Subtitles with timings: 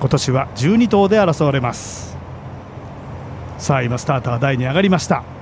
[0.00, 2.16] 今年は12頭で争われます。
[3.58, 5.37] さあ今スターター台に上がりました。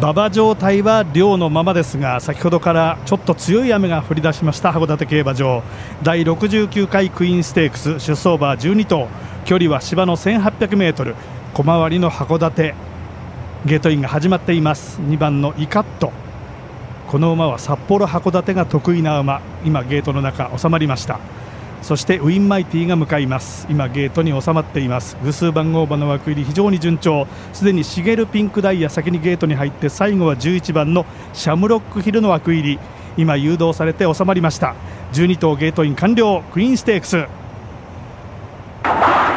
[0.00, 4.70] 馬場状態は量のままですが先ほどからちょっと強い雨が降り出しました。
[4.70, 5.64] 函館競馬場。
[6.04, 9.08] 第69回クイーンステークス出走馬12頭。
[9.44, 11.16] 距離は芝の 1800m
[11.52, 12.76] 小回りの函館。
[13.66, 15.00] ゲートインが始まっています。
[15.00, 16.12] 2番のイカット。
[17.08, 19.40] この馬は札幌函館が得意な馬。
[19.64, 21.18] 今ゲートの中収まりました。
[21.82, 23.66] そしてウィンマイティが向かいます。
[23.70, 25.16] 今ゲートに収まっています。
[25.22, 27.26] 偶数番号馬の枠入り非常に順調。
[27.52, 32.78] すでにシゲルピンクダイヤ先にゲートに入って最後は11番のシャムロックヒルの枠入り。
[33.16, 34.74] 今誘導されて収まりました。
[35.12, 36.42] 12頭ゲートイン完了。
[36.52, 37.26] クイーンステークス。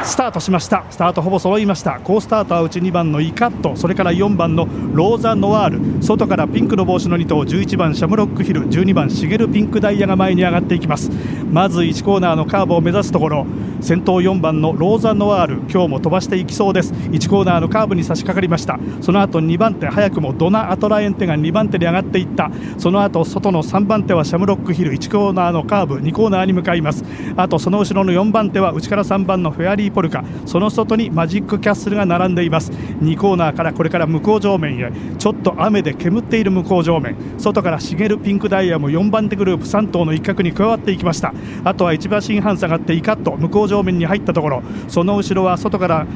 [0.03, 0.83] スタートしました。
[0.89, 1.99] スタートほぼ揃いました。
[2.03, 3.75] 好スターターうち2番のイカット。
[3.75, 6.03] それから4番のローザ・ノワール。
[6.03, 8.67] 外からピンクの帽子の2頭11番シャムロックヒル。
[8.67, 11.11] 12番シゲルピンクダイヤが前に上がっていきます。
[11.51, 13.45] まず1コーナーのカーブを目指すところ。
[13.79, 15.55] 先頭4番のローザ・ノワール。
[15.71, 16.93] 今日も飛ばしていきそうです。
[16.93, 18.79] 1コーナーのカーブに差し掛かりました。
[19.01, 22.49] その後2番手早くもドナ・アトラエンテが2番手に上がっていった。
[22.77, 24.93] その後外の3番手はシャムロックヒル。
[24.93, 27.03] 1コーナーのカーブ2コーナーに向かいます。
[27.37, 32.71] あとその後ろの4番手は内から3番のフェアリーポルカその外にマジックキャッスルが並んでいます。
[32.71, 34.91] 2コーナーからこれから向こう上面へ。
[35.17, 37.15] ちょっと雨で煙っている向こう上面。
[37.37, 41.33] 外から茂るピンクダイヤも4番手グループ3頭の一角に加わっていきました。
[41.63, 44.63] あとは1馬身半下がってイカット向こう上面に入ったところ。
[44.87, 46.07] その後ろは外から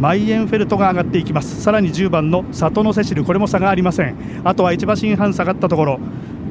[0.00, 1.62] マイエンフェルトが上がっていきます。
[1.62, 4.16] さらに10番の里のセシルこれも差がありません。
[4.44, 6.00] あとは1馬身半下がったところ。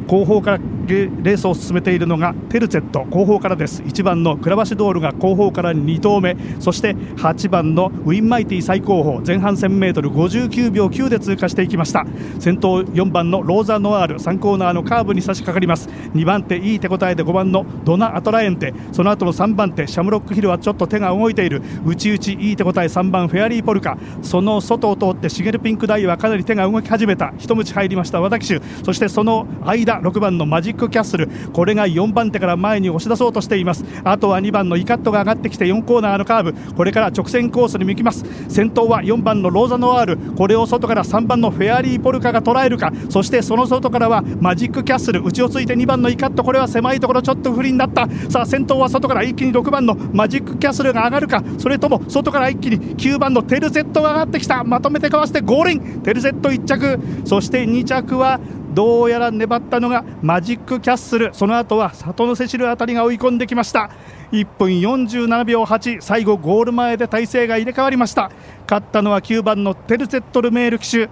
[0.08, 3.82] 後方からレースを進めているのがテルツェット後方からです。
[3.84, 12.06] 1番のクラヴァシュドールが後方から2頭目そして8番のウィンマイティ最後方前半 1000m59 秒9で通過していきました。
[12.39, 15.89] 先頭4番のローザ・ノワール3コーナーのカーブに差し掛かります。
[16.14, 21.61] 2番手いい手応えで5番のドナ・アトラエンテその後の3番手シャムロックヒルはちょっと手が動いている。
[21.86, 23.98] 内々いい手応え3番フェアリーポルカ。
[24.22, 27.34] その外を通ってシゲルピンクダイヤかなり手が動き始めた。
[27.38, 28.61] 一鞭入りました和田騎手。
[28.84, 33.86] そしてその間6番のマジックキャッスルこれが4番手から前に押し出そうとしています。
[34.04, 36.73] あとは2番のイカットが上がってきて4コーナーのカーブ。
[36.73, 38.26] これから直線コースに向きます。
[38.49, 40.17] 先頭は4番のローザノワール。
[40.36, 42.92] これを外から3番のフェアリーポルカが捉えるか。
[43.10, 45.21] そしてその外からはマジックキャッスル。
[45.21, 46.43] 内をついて2番のイカット。
[46.43, 48.08] これは狭いところちょっと不利になった。
[48.30, 51.43] さあ先頭は外から一気に6番のマジックキャッスルが上がるか。
[51.58, 54.64] それとも外から一気に9番のテルセットが上がってきた。
[54.64, 56.02] まとめてかわしてゴールイン。
[56.02, 56.99] テルセット1着。
[57.26, 58.39] そして2着は
[58.73, 61.30] どうやら粘ったのがマジックキャッスル。
[61.33, 63.89] その後は里のセシルあたりが追い込んできました。
[64.32, 68.31] 1分47秒8最後ゴール前で体勢が入れ替わりました。
[68.70, 71.10] 勝ったのは9番のテルセットルメール騎手。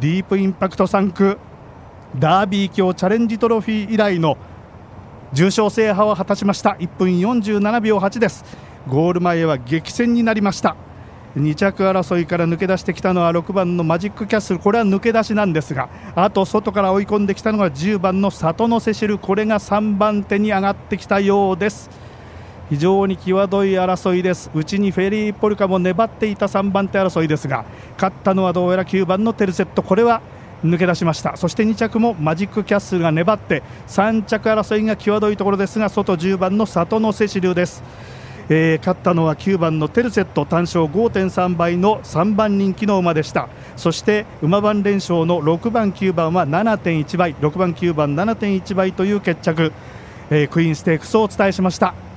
[0.00, 1.38] ディープインパクト3区。
[2.18, 4.36] ダービー卿チャレンジトロフィー以来の
[5.32, 6.76] 重賞制覇を果たしました。
[6.78, 8.44] 1分47秒8です。
[8.88, 10.76] ゴール前は激戦になりました。
[11.36, 14.58] 2着争いから抜け出してきたのは6番のマジックキャッスル。
[14.58, 19.18] これは抜け出しなんですがあと外から追い込んできたのが10番の里のセシル。
[19.18, 21.88] これが3番手に上がってきたようです。
[22.68, 24.50] 非常に際どい争いです。
[24.54, 27.64] うちにフェリーポルカも粘っていた3番手争いですが
[27.94, 29.82] 勝ったのはどうやら9番のテルセット。
[29.82, 30.20] これは
[30.64, 31.36] 抜け出しました。
[31.36, 37.82] そして2着もマジックキャッスルが粘って3着争いが際どいところですが外10番の里のセシルです。
[38.52, 49.72] えー、勝ったのは9番のテルセット単勝5.3倍の3番人気の馬でしたそして馬番連勝の6番9番は7.1倍6番9番7.1倍という決着、
[50.30, 52.09] えー、クイーンステークスをお伝えしました。